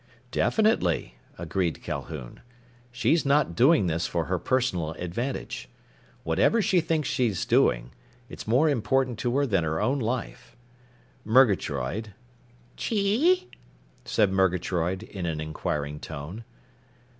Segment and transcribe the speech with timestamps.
[0.31, 2.39] "Definitely," agreed Calhoun.
[2.91, 5.69] "She's not doing this for her personal advantage.
[6.23, 7.91] Whatever she thinks she'd doing,
[8.27, 10.55] it's more important to her than her own life.
[11.23, 12.15] Murgatroyd...."
[12.77, 13.47] "Chee?"
[14.03, 16.45] said Murgatroyd in an inquiring tone.